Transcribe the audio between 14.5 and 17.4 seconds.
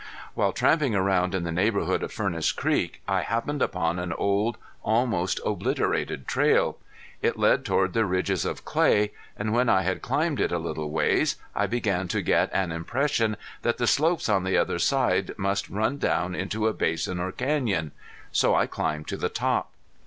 other side must run down into a basin or